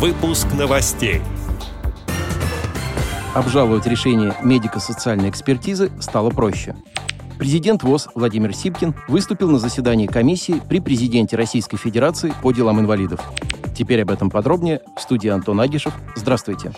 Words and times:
Выпуск 0.00 0.46
новостей. 0.58 1.20
Обжаловать 3.34 3.86
решение 3.86 4.34
медико-социальной 4.42 5.28
экспертизы 5.28 5.92
стало 6.00 6.30
проще. 6.30 6.74
Президент 7.38 7.82
ВОЗ 7.82 8.08
Владимир 8.14 8.54
Сипкин 8.54 8.94
выступил 9.08 9.50
на 9.50 9.58
заседании 9.58 10.06
комиссии 10.06 10.62
при 10.66 10.80
президенте 10.80 11.36
Российской 11.36 11.76
Федерации 11.76 12.32
по 12.42 12.50
делам 12.50 12.80
инвалидов. 12.80 13.20
Теперь 13.76 14.00
об 14.00 14.10
этом 14.10 14.30
подробнее 14.30 14.80
в 14.96 15.02
студии 15.02 15.28
Антон 15.28 15.60
Агишев. 15.60 15.92
Здравствуйте. 16.16 16.72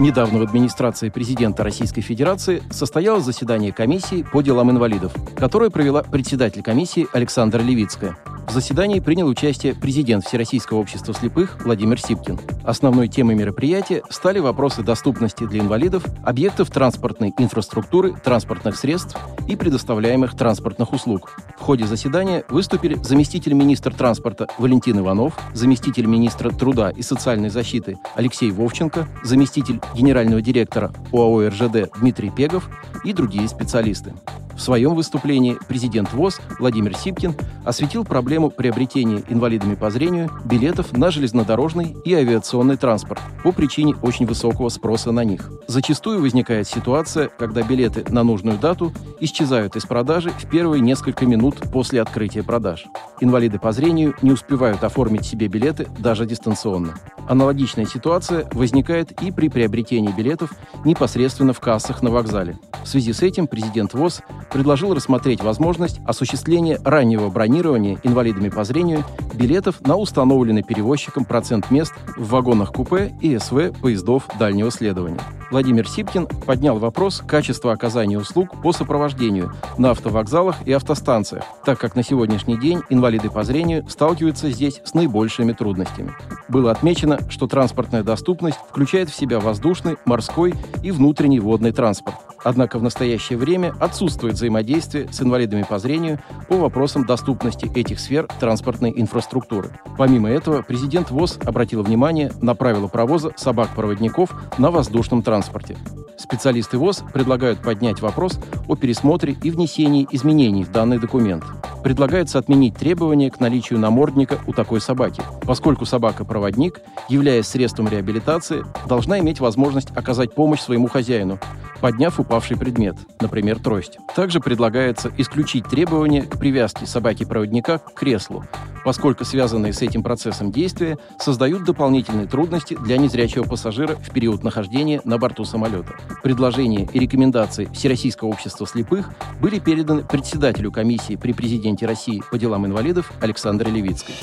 Недавно 0.00 0.40
в 0.40 0.42
администрации 0.42 1.10
президента 1.10 1.62
Российской 1.62 2.00
Федерации 2.00 2.64
состоялось 2.72 3.22
заседание 3.22 3.72
комиссии 3.72 4.24
по 4.24 4.42
делам 4.42 4.72
инвалидов, 4.72 5.12
которое 5.36 5.70
провела 5.70 6.02
председатель 6.02 6.64
комиссии 6.64 7.06
Александра 7.12 7.60
Левицкая. 7.62 8.16
В 8.46 8.52
заседании 8.52 9.00
принял 9.00 9.26
участие 9.26 9.74
президент 9.74 10.24
Всероссийского 10.24 10.78
общества 10.78 11.12
слепых 11.12 11.58
Владимир 11.64 12.00
Сипкин. 12.00 12.38
Основной 12.64 13.08
темой 13.08 13.34
мероприятия 13.34 14.02
стали 14.08 14.38
вопросы 14.38 14.82
доступности 14.82 15.44
для 15.44 15.60
инвалидов, 15.60 16.04
объектов 16.24 16.70
транспортной 16.70 17.34
инфраструктуры, 17.38 18.14
транспортных 18.14 18.76
средств 18.76 19.18
и 19.48 19.56
предоставляемых 19.56 20.36
транспортных 20.36 20.92
услуг. 20.92 21.36
В 21.58 21.60
ходе 21.60 21.86
заседания 21.86 22.44
выступили 22.48 22.94
заместитель 23.02 23.52
министра 23.52 23.90
транспорта 23.92 24.46
Валентин 24.58 25.00
Иванов, 25.00 25.36
заместитель 25.52 26.06
министра 26.06 26.50
труда 26.50 26.90
и 26.90 27.02
социальной 27.02 27.50
защиты 27.50 27.98
Алексей 28.14 28.52
Вовченко, 28.52 29.08
заместитель 29.24 29.80
генерального 29.94 30.40
директора 30.40 30.92
ОАО 31.12 31.48
РЖД 31.48 31.90
Дмитрий 31.98 32.30
Пегов 32.30 32.70
и 33.04 33.12
другие 33.12 33.48
специалисты. 33.48 34.14
В 34.56 34.60
своем 34.60 34.94
выступлении 34.94 35.58
президент 35.68 36.12
ВОЗ 36.14 36.40
Владимир 36.58 36.96
Сипкин 36.96 37.34
осветил 37.64 38.04
проблему 38.04 38.48
приобретения 38.50 39.22
инвалидами 39.28 39.74
по 39.74 39.90
зрению 39.90 40.30
билетов 40.44 40.96
на 40.96 41.10
железнодорожный 41.10 41.94
и 42.04 42.14
авиационный 42.14 42.78
транспорт 42.78 43.20
по 43.44 43.52
причине 43.52 43.94
очень 44.02 44.24
высокого 44.24 44.70
спроса 44.70 45.12
на 45.12 45.24
них. 45.24 45.50
Зачастую 45.66 46.22
возникает 46.22 46.66
ситуация, 46.66 47.28
когда 47.28 47.62
билеты 47.62 48.04
на 48.10 48.22
нужную 48.22 48.58
дату 48.58 48.92
исчезают 49.20 49.76
из 49.76 49.84
продажи 49.84 50.30
в 50.30 50.48
первые 50.48 50.80
несколько 50.80 51.26
минут 51.26 51.56
после 51.70 52.00
открытия 52.00 52.42
продаж. 52.42 52.86
Инвалиды 53.20 53.58
по 53.58 53.72
зрению 53.72 54.14
не 54.22 54.32
успевают 54.32 54.82
оформить 54.84 55.26
себе 55.26 55.48
билеты 55.48 55.86
даже 55.98 56.24
дистанционно. 56.24 56.94
Аналогичная 57.28 57.84
ситуация 57.86 58.48
возникает 58.52 59.12
и 59.22 59.30
при 59.30 59.48
приобретении 59.48 60.12
билетов 60.12 60.52
непосредственно 60.84 61.52
в 61.52 61.60
кассах 61.60 62.02
на 62.02 62.10
вокзале. 62.10 62.58
В 62.86 62.88
связи 62.88 63.12
с 63.12 63.20
этим 63.20 63.48
президент 63.48 63.94
ВОЗ 63.94 64.22
предложил 64.52 64.94
рассмотреть 64.94 65.42
возможность 65.42 65.98
осуществления 66.06 66.78
раннего 66.84 67.28
бронирования 67.30 67.98
инвалидами 68.04 68.48
по 68.48 68.62
зрению 68.62 69.04
билетов 69.34 69.80
на 69.80 69.96
установленный 69.96 70.62
перевозчиком 70.62 71.24
процент 71.24 71.72
мест 71.72 71.92
в 72.16 72.28
вагонах 72.28 72.72
купе 72.72 73.12
и 73.20 73.36
СВ 73.38 73.72
поездов 73.82 74.28
дальнего 74.38 74.70
следования. 74.70 75.18
Владимир 75.50 75.88
Сипкин 75.88 76.28
поднял 76.28 76.78
вопрос 76.78 77.24
качества 77.26 77.72
оказания 77.72 78.18
услуг 78.18 78.50
по 78.62 78.70
сопровождению 78.72 79.52
на 79.78 79.90
автовокзалах 79.90 80.56
и 80.64 80.70
автостанциях, 80.70 81.42
так 81.64 81.80
как 81.80 81.96
на 81.96 82.04
сегодняшний 82.04 82.56
день 82.56 82.82
инвалиды 82.88 83.30
по 83.30 83.42
зрению 83.42 83.84
сталкиваются 83.88 84.48
здесь 84.50 84.80
с 84.84 84.94
наибольшими 84.94 85.52
трудностями. 85.52 86.12
Было 86.48 86.70
отмечено, 86.70 87.18
что 87.30 87.48
транспортная 87.48 88.04
доступность 88.04 88.58
включает 88.68 89.10
в 89.10 89.16
себя 89.16 89.40
воздушный, 89.40 89.96
морской 90.04 90.54
и 90.84 90.92
внутренний 90.92 91.40
водный 91.40 91.72
транспорт. 91.72 92.25
Однако 92.46 92.78
в 92.78 92.82
настоящее 92.84 93.38
время 93.38 93.74
отсутствует 93.80 94.34
взаимодействие 94.34 95.08
с 95.10 95.20
инвалидами 95.20 95.64
по 95.68 95.80
зрению 95.80 96.20
по 96.48 96.56
вопросам 96.56 97.04
доступности 97.04 97.68
этих 97.74 97.98
сфер 97.98 98.28
транспортной 98.38 98.92
инфраструктуры. 98.94 99.70
Помимо 99.98 100.30
этого, 100.30 100.62
президент 100.62 101.10
ВОЗ 101.10 101.40
обратил 101.44 101.82
внимание 101.82 102.30
на 102.40 102.54
правила 102.54 102.86
провоза 102.86 103.32
собак-проводников 103.34 104.30
на 104.58 104.70
воздушном 104.70 105.24
транспорте. 105.24 105.76
Специалисты 106.16 106.78
ВОЗ 106.78 107.02
предлагают 107.12 107.60
поднять 107.60 108.00
вопрос 108.00 108.38
о 108.68 108.76
пересмотре 108.76 109.36
и 109.42 109.50
внесении 109.50 110.06
изменений 110.12 110.62
в 110.62 110.70
данный 110.70 111.00
документ. 111.00 111.42
Предлагается 111.82 112.38
отменить 112.38 112.76
требования 112.76 113.28
к 113.30 113.40
наличию 113.40 113.80
намордника 113.80 114.38
у 114.46 114.52
такой 114.52 114.80
собаки, 114.80 115.20
поскольку 115.42 115.84
собака-проводник, 115.84 116.80
являясь 117.08 117.48
средством 117.48 117.88
реабилитации, 117.88 118.64
должна 118.88 119.18
иметь 119.18 119.40
возможность 119.40 119.90
оказать 119.96 120.32
помощь 120.32 120.60
своему 120.60 120.86
хозяину, 120.88 121.40
подняв 121.80 122.18
упавший 122.20 122.56
предмет, 122.56 122.96
например, 123.20 123.58
трость. 123.58 123.98
Также 124.14 124.40
предлагается 124.40 125.10
исключить 125.16 125.66
требования 125.68 126.22
к 126.22 126.38
привязке 126.38 126.86
собаки-проводника 126.86 127.78
к 127.78 127.94
креслу, 127.94 128.44
поскольку 128.84 129.24
связанные 129.24 129.72
с 129.72 129.82
этим 129.82 130.02
процессом 130.02 130.52
действия 130.52 130.98
создают 131.18 131.64
дополнительные 131.64 132.26
трудности 132.26 132.74
для 132.74 132.98
незрячего 132.98 133.44
пассажира 133.44 133.96
в 133.96 134.10
период 134.10 134.42
нахождения 134.42 135.00
на 135.04 135.18
борту 135.18 135.44
самолета. 135.44 135.94
Предложения 136.22 136.88
и 136.92 136.98
рекомендации 136.98 137.68
Всероссийского 137.72 138.28
общества 138.28 138.66
слепых 138.66 139.10
были 139.40 139.58
переданы 139.58 140.02
председателю 140.02 140.70
комиссии 140.70 141.16
при 141.16 141.32
президенте 141.32 141.86
России 141.86 142.22
по 142.30 142.38
делам 142.38 142.66
инвалидов 142.66 143.12
Александре 143.20 143.70
Левицкой. 143.70 144.14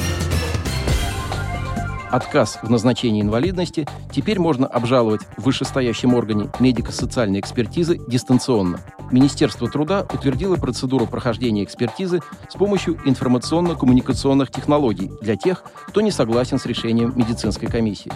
Отказ 2.13 2.59
в 2.61 2.69
назначении 2.69 3.23
инвалидности 3.23 3.87
теперь 4.11 4.37
можно 4.37 4.67
обжаловать 4.67 5.23
в 5.35 5.45
вышестоящем 5.45 6.13
органе 6.13 6.47
медико-социальной 6.59 7.39
экспертизы 7.39 7.99
дистанционно. 8.07 8.79
Министерство 9.09 9.67
труда 9.67 10.05
утвердило 10.13 10.55
процедуру 10.57 11.07
прохождения 11.07 11.63
экспертизы 11.63 12.21
с 12.47 12.53
помощью 12.53 12.99
информационно-коммуникационных 13.03 14.51
технологий 14.51 15.11
для 15.21 15.35
тех, 15.35 15.63
кто 15.87 16.01
не 16.01 16.11
согласен 16.11 16.59
с 16.59 16.67
решением 16.67 17.13
медицинской 17.15 17.67
комиссии 17.67 18.11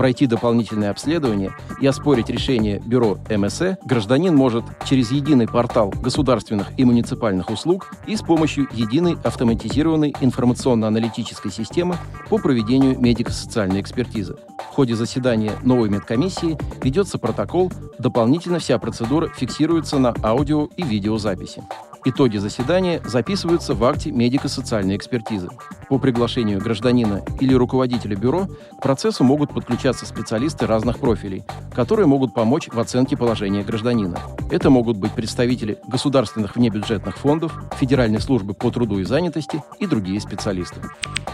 пройти 0.00 0.26
дополнительное 0.26 0.90
обследование 0.90 1.52
и 1.78 1.86
оспорить 1.86 2.30
решение 2.30 2.80
Бюро 2.86 3.18
МСЭ 3.28 3.76
гражданин 3.84 4.34
может 4.34 4.64
через 4.86 5.10
единый 5.10 5.46
портал 5.46 5.90
государственных 5.90 6.68
и 6.78 6.86
муниципальных 6.86 7.50
услуг 7.50 7.92
и 8.06 8.16
с 8.16 8.22
помощью 8.22 8.66
единой 8.72 9.18
автоматизированной 9.22 10.14
информационно-аналитической 10.22 11.52
системы 11.52 11.98
по 12.30 12.38
проведению 12.38 12.98
медико-социальной 12.98 13.82
экспертизы. 13.82 14.36
В 14.70 14.74
ходе 14.74 14.96
заседания 14.96 15.52
новой 15.64 15.90
медкомиссии 15.90 16.56
ведется 16.82 17.18
протокол, 17.18 17.70
дополнительно 17.98 18.58
вся 18.58 18.78
процедура 18.78 19.28
фиксируется 19.28 19.98
на 19.98 20.14
аудио 20.22 20.70
и 20.78 20.82
видеозаписи. 20.82 21.62
Итоги 22.02 22.38
заседания 22.38 23.02
записываются 23.04 23.74
в 23.74 23.84
акте 23.84 24.10
медико-социальной 24.10 24.96
экспертизы. 24.96 25.48
По 25.90 25.98
приглашению 25.98 26.58
гражданина 26.58 27.22
или 27.40 27.52
руководителя 27.52 28.16
бюро 28.16 28.46
к 28.78 28.82
процессу 28.82 29.22
могут 29.22 29.52
подключаться 29.52 30.06
специалисты 30.06 30.66
разных 30.66 30.98
профилей, 30.98 31.44
которые 31.74 32.06
могут 32.06 32.32
помочь 32.32 32.68
в 32.72 32.80
оценке 32.80 33.18
положения 33.18 33.62
гражданина. 33.62 34.18
Это 34.50 34.70
могут 34.70 34.96
быть 34.96 35.12
представители 35.12 35.78
государственных 35.88 36.56
внебюджетных 36.56 37.18
фондов, 37.18 37.52
Федеральной 37.78 38.20
службы 38.20 38.54
по 38.54 38.70
труду 38.70 38.98
и 38.98 39.04
занятости 39.04 39.62
и 39.78 39.86
другие 39.86 40.20
специалисты. 40.20 40.80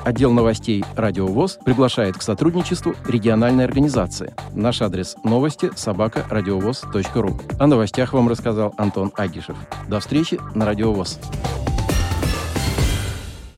Отдел 0.06 0.30
новостей 0.30 0.84
«Радио 0.94 1.26
ВОЗ» 1.26 1.58
приглашает 1.64 2.16
к 2.16 2.22
сотрудничеству 2.22 2.94
региональной 3.08 3.64
организации. 3.64 4.36
Наш 4.54 4.80
адрес 4.80 5.16
новости– 5.24 5.72
собака 5.74 6.24
ру. 7.22 7.36
О 7.58 7.66
новостях 7.66 8.12
вам 8.12 8.28
рассказал 8.28 8.72
Антон 8.76 9.10
Агишев. 9.16 9.56
До 9.88 9.98
встречи 9.98 10.38
на 10.54 10.64
«Радио 10.64 10.92
ВОЗ». 10.92 11.18